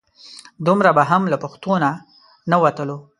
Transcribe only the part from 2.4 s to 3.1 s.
نه وتلو.